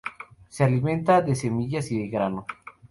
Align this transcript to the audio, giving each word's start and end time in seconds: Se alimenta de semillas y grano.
Se 0.49 0.63
alimenta 0.63 1.21
de 1.21 1.35
semillas 1.35 1.91
y 1.91 2.09
grano. 2.09 2.47